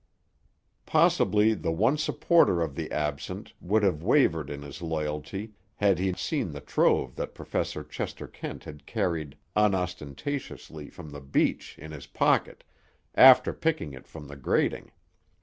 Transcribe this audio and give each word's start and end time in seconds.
Possibly 0.87 1.53
the 1.53 1.71
one 1.71 1.95
supporter 1.95 2.63
of 2.63 2.73
the 2.73 2.91
absent 2.91 3.53
would 3.61 3.83
have 3.83 4.01
wavered 4.01 4.49
in 4.49 4.63
his 4.63 4.81
loyalty 4.81 5.53
had 5.75 5.99
he 5.99 6.11
seen 6.13 6.53
the 6.53 6.59
trove 6.59 7.15
that 7.17 7.35
Professor 7.35 7.83
Chester 7.83 8.25
Kent 8.25 8.63
had 8.63 8.87
carried 8.87 9.37
unostentatiously 9.55 10.89
from 10.89 11.11
the 11.11 11.21
beach, 11.21 11.77
in 11.77 11.91
his 11.91 12.07
pocket, 12.07 12.63
after 13.13 13.53
picking 13.53 13.93
it 13.93 14.07
from 14.07 14.27
the 14.27 14.35
grating. 14.35 14.89